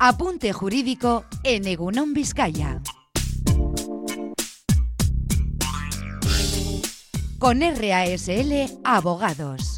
[0.00, 2.80] Apunte jurídico en Egunon Vizcaya.
[7.40, 9.77] Con RASL Abogados.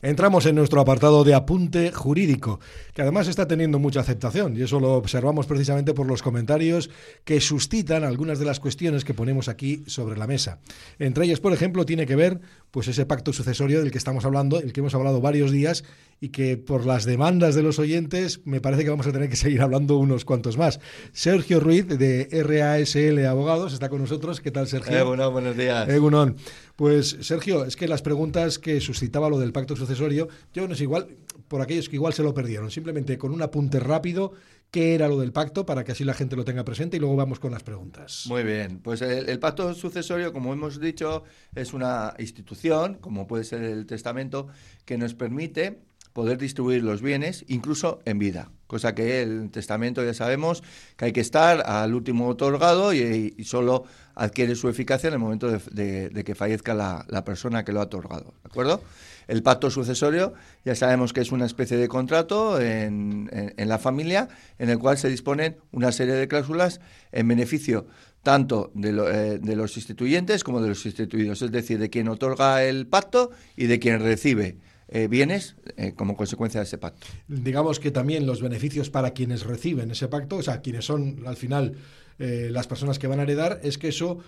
[0.00, 2.60] Entramos en nuestro apartado de apunte jurídico,
[2.94, 6.88] que además está teniendo mucha aceptación, y eso lo observamos precisamente por los comentarios
[7.24, 10.60] que suscitan algunas de las cuestiones que ponemos aquí sobre la mesa.
[11.00, 12.40] Entre ellas, por ejemplo, tiene que ver
[12.70, 15.82] pues ese pacto sucesorio del que estamos hablando, el que hemos hablado varios días
[16.20, 19.36] y que por las demandas de los oyentes me parece que vamos a tener que
[19.36, 20.78] seguir hablando unos cuantos más.
[21.12, 24.40] Sergio Ruiz de RASL Abogados está con nosotros.
[24.40, 24.96] ¿Qué tal, Sergio?
[24.96, 25.88] Egunon, buenos días.
[25.88, 26.36] Egunon.
[26.76, 30.82] Pues Sergio, es que las preguntas que suscitaba lo del pacto sucesorio, yo no sé
[30.82, 31.16] igual,
[31.48, 34.32] por aquellos que igual se lo perdieron, simplemente con un apunte rápido,
[34.70, 37.16] qué era lo del pacto para que así la gente lo tenga presente y luego
[37.16, 38.24] vamos con las preguntas.
[38.28, 41.24] Muy bien, pues el, el, pacto sucesorio, como hemos dicho,
[41.54, 44.48] es una institución, como puede ser el testamento,
[44.84, 45.80] que nos permite
[46.18, 50.64] poder distribuir los bienes, incluso en vida, cosa que el testamento ya sabemos
[50.96, 53.84] que hay que estar al último otorgado y, solo
[54.16, 57.78] adquiere su eficacia en el momento de, de, que fallezca la, la, persona que lo
[57.78, 58.82] ha otorgado, ¿de acuerdo?
[59.28, 63.78] El pacto sucesorio ya sabemos que es una especie de contrato en, en, en la
[63.78, 66.80] familia en el cual se disponen una serie de cláusulas
[67.12, 67.86] en beneficio
[68.24, 72.08] tanto de, lo, eh, de, los instituyentes como de los instituidos, es decir, de quien
[72.08, 74.58] otorga el pacto y de quien recibe
[74.88, 77.06] eh, bienes eh, como consecuencia de ese pacto.
[77.28, 81.36] Digamos que también los beneficios para quienes reciben ese pacto, o sea, quienes son al
[81.36, 81.74] final
[82.18, 84.18] eh, las personas que van a heredar, es que eso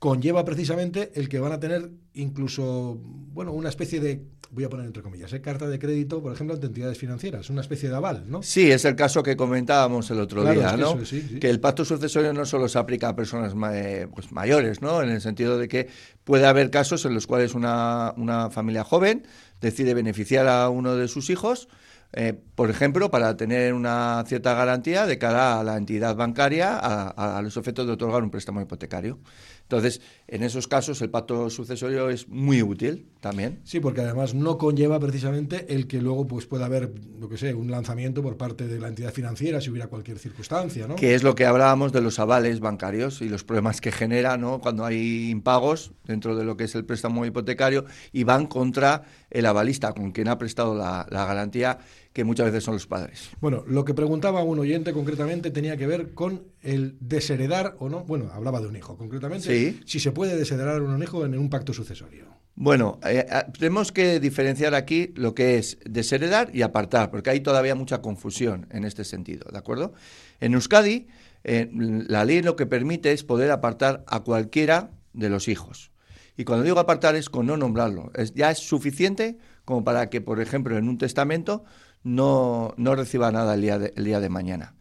[0.00, 2.98] conlleva precisamente el que van a tener incluso,
[3.32, 5.42] bueno, una especie de, voy a poner entre comillas, ¿eh?
[5.42, 8.42] carta de crédito, por ejemplo, ante entidades financieras, una especie de aval, ¿no?
[8.42, 10.92] Sí, es el caso que comentábamos el otro claro, día, es que ¿no?
[10.94, 11.38] Eso, sí, sí.
[11.38, 15.02] Que el pacto sucesorio no solo se aplica a personas eh, pues, mayores, ¿no?
[15.02, 15.88] En el sentido de que
[16.24, 19.26] puede haber casos en los cuales una, una familia joven
[19.60, 21.68] decide beneficiar a uno de sus hijos,
[22.12, 27.36] eh, por ejemplo, para tener una cierta garantía de cara a la entidad bancaria a,
[27.38, 29.20] a, los efectos de otorgar un préstamo hipotecario.
[29.70, 33.60] Entonces, en esos casos el pacto sucesorio es muy útil también.
[33.62, 37.54] Sí, porque además no conlleva precisamente el que luego pues pueda haber, lo que sé,
[37.54, 40.96] un lanzamiento por parte de la entidad financiera si hubiera cualquier circunstancia, ¿no?
[40.96, 44.60] Que es lo que hablábamos de los avales bancarios y los problemas que genera, ¿no?
[44.60, 49.46] Cuando hay impagos dentro de lo que es el préstamo hipotecario y van contra el
[49.46, 51.78] avalista, con quien ha prestado la, la garantía
[52.12, 53.30] que muchas veces son los padres.
[53.40, 58.00] Bueno, lo que preguntaba un oyente concretamente tenía que ver con el desheredar o no.
[58.00, 59.46] Bueno, hablaba de un hijo concretamente.
[59.46, 59.59] Sí.
[59.84, 62.26] Si se puede desheredar un hijo en un pacto sucesorio.
[62.54, 63.26] Bueno, eh,
[63.58, 68.66] tenemos que diferenciar aquí lo que es desheredar y apartar, porque hay todavía mucha confusión
[68.70, 69.94] en este sentido, ¿de acuerdo?
[70.40, 71.06] En Euskadi,
[71.44, 75.90] eh, la ley lo que permite es poder apartar a cualquiera de los hijos.
[76.36, 78.10] Y cuando digo apartar es con no nombrarlo.
[78.14, 81.64] Es, ya es suficiente como para que, por ejemplo, en un testamento
[82.02, 84.74] no, no reciba nada el día, de, el día de mañana.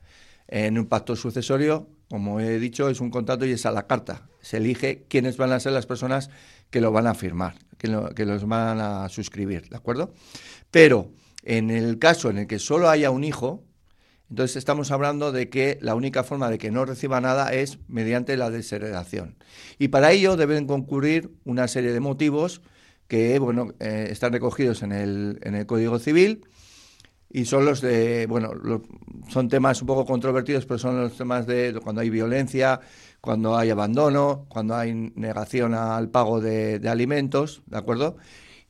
[0.47, 4.27] En un pacto sucesorio, como he dicho, es un contrato y es a la carta.
[4.41, 6.29] Se elige quiénes van a ser las personas
[6.69, 10.13] que lo van a firmar, que, lo, que los van a suscribir, ¿de acuerdo?
[10.71, 11.11] Pero
[11.43, 13.63] en el caso en el que solo haya un hijo,
[14.29, 18.37] entonces estamos hablando de que la única forma de que no reciba nada es mediante
[18.37, 19.35] la desheredación.
[19.77, 22.61] Y para ello deben concurrir una serie de motivos
[23.07, 26.45] que bueno, eh, están recogidos en el, en el Código Civil
[27.31, 28.81] y son los de, bueno, lo,
[29.29, 32.79] son temas un poco controvertidos, pero son los temas de cuando hay violencia,
[33.21, 38.17] cuando hay abandono, cuando hay negación al pago de, de alimentos, ¿de acuerdo?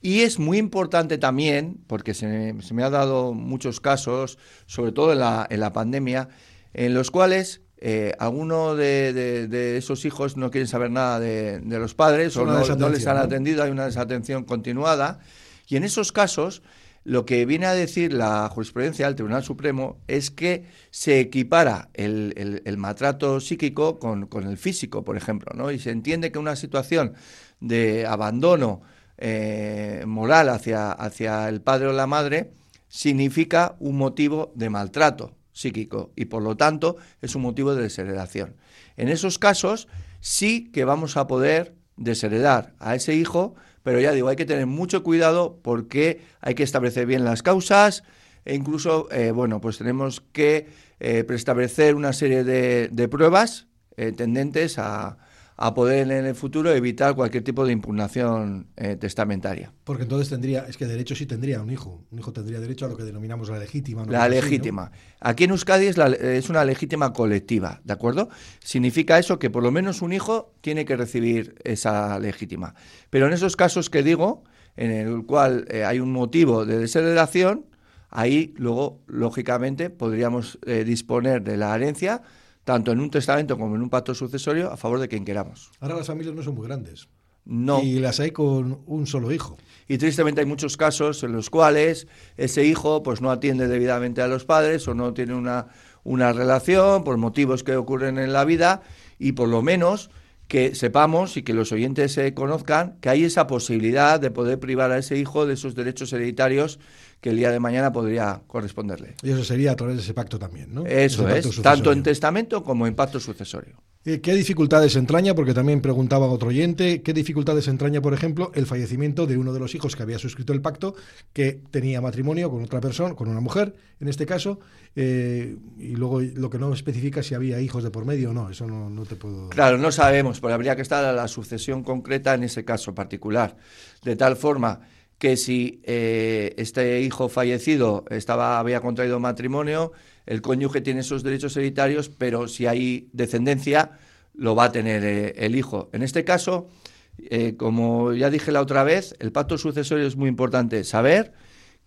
[0.02, 5.12] Y es muy importante también, porque se, se me ha dado muchos casos, sobre todo
[5.12, 6.30] en la, en la pandemia,
[6.74, 11.59] en los cuales eh, alguno de, de, de, esos hijos no quieren saber nada de,
[11.59, 15.19] de los padres o no, no, les han atendido, hay una desatención continuada.
[15.68, 16.62] Y en esos casos,
[17.04, 22.62] lo que viene a decir la jurisprudencia del Tribunal Supremo es que se equipara el,
[22.66, 25.72] el, maltrato psíquico con, con, el físico, por ejemplo, ¿no?
[25.72, 27.14] Y se entiende que una situación
[27.60, 28.82] de abandono
[29.18, 32.51] eh, moral hacia, hacia el padre o la madre
[32.88, 38.56] significa un motivo de maltrato psíquico y por lo tanto es un motivo de desheredación.
[38.96, 39.88] En esos casos
[40.22, 43.56] sí que vamos a poder desheredar a ese hijo,
[43.89, 48.03] pero ya digo, hay que tener mucho cuidado porque hay que establecer bien las causas
[48.45, 50.68] e incluso, eh, bueno, pues tenemos que
[51.00, 53.65] eh, preestablecer una serie de, de pruebas
[53.97, 55.18] eh, tendentes a,
[55.62, 59.74] a poder en el futuro evitar cualquier tipo de impugnación eh, testamentaria.
[59.84, 62.06] Porque entonces tendría, es que derecho sí tendría un hijo.
[62.12, 64.06] Un hijo tendría derecho a lo que denominamos la legítima.
[64.06, 64.12] ¿no?
[64.14, 64.84] La legítima.
[64.84, 65.30] Así, ¿no?
[65.30, 68.30] Aquí en Euskadi es, la, es, una legítima colectiva, ¿de acuerdo?
[68.60, 72.74] Significa eso que por lo menos un hijo tiene que recibir esa legítima.
[73.10, 74.46] Pero en esos casos que digo,
[74.78, 77.66] en el cual eh, hay un motivo de desheredación,
[78.10, 82.22] ahí luego, lógicamente, podríamos eh, disponer de la herencia
[82.69, 85.71] tanto en un testamento como en un pacto sucesorio a favor de quien queramos.
[85.80, 87.10] Ahora las familias no son muy grandes.
[87.44, 87.81] No.
[87.81, 89.57] Y las hay con un solo hijo.
[89.88, 92.06] Y tristemente hay muchos casos en los cuales
[92.38, 95.69] ese hijo pues no atiende debidamente a los padres o no tiene una,
[96.04, 98.83] una relación por motivos que ocurren en la vida
[99.18, 100.12] y por lo menos
[100.48, 104.92] que sepamos y que los oyentes se conozcan que hay esa posibilidad de poder privar
[104.92, 106.80] a ese hijo de esos derechos hereditarios
[107.21, 109.16] que el día de mañana podría corresponderle.
[109.24, 110.86] Y eso sería a través de ese pacto también, ¿no?
[110.86, 113.75] Eso es, tanto en testamento como en pacto sucesorio.
[114.06, 115.36] Eh, ¿Qué dificultades entraña?
[115.36, 119.60] Porque también preguntaba otro oyente, ¿qué dificultades entraña, por ejemplo, el fallecimiento de uno de
[119.60, 120.95] los hijos que había suscrito el pacto,
[121.33, 124.62] que tenía matrimonio con otra persona, con una mujer, en este caso,
[124.95, 128.50] eh, y luego lo que no especifica si había hijos de por medio o no,
[128.50, 129.50] eso no, no te puedo...
[129.50, 133.57] Claro, no sabemos, pero habría que estar a la sucesión concreta en ese caso particular,
[134.04, 134.80] de tal forma
[135.19, 139.92] que si eh, este hijo fallecido estaba, había contraído matrimonio,
[140.25, 143.92] el cónyuge tiene esos derechos hereditarios, pero si hay descendencia,
[144.33, 145.89] lo va a tener eh, el hijo.
[145.92, 146.69] En este caso,
[147.18, 151.33] eh, como ya dije la otra vez, el pacto sucesorio es muy importante saber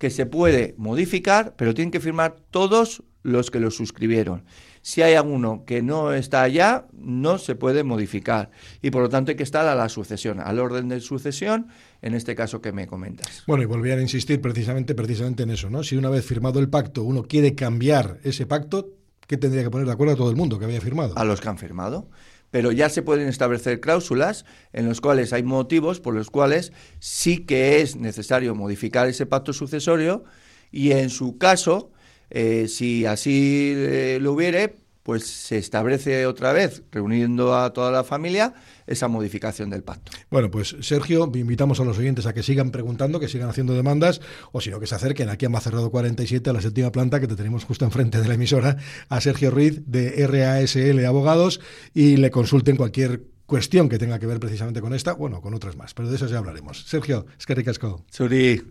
[0.03, 4.43] que se puede modificar, pero tienen que firmar todos los que lo suscribieron.
[4.81, 8.51] Si hay alguno que no está allá, no se puede modificar
[8.83, 11.69] y por lo tanto hay que estar a la sucesión, al orden de sucesión,
[12.01, 13.45] en este caso que me comentas.
[13.47, 15.85] Bueno, y volver a insistir precisamente, precisamente en eso, ¿no?
[15.85, 18.89] Si una vez firmado el pacto uno quiere cambiar ese pacto,
[19.29, 21.17] ¿qué tendría que poner de acuerdo a todo el mundo que había firmado?
[21.17, 22.09] A los que han firmado
[22.53, 27.39] pero ya se pueden establecer cláusulas en las cuales hay motivos por los cuales sí
[27.39, 30.23] que es necesario modificar ese pacto sucesorio
[30.71, 31.91] y en su caso
[32.31, 38.05] eh, si así eh, lo hubiere, pues se establece otra vez, reuniendo a toda la
[38.05, 38.55] familia,
[38.87, 40.13] esa modificación del pacto.
[40.31, 44.21] Bueno, pues Sergio, invitamos a los oyentes a que sigan preguntando, que sigan haciendo demandas,
[44.53, 47.27] o si no, que se acerquen aquí a Macerrado 47, a la séptima planta, que
[47.27, 48.77] te tenemos justo enfrente de la emisora,
[49.09, 51.61] a Sergio Ruiz de RASL Abogados,
[51.95, 55.77] y le consulten cualquier cuestión que tenga que ver precisamente con esta, bueno, con otras
[55.77, 56.85] más, pero de eso ya hablaremos.
[56.87, 58.05] Sergio, es que ricasco.
[58.11, 58.63] Suri,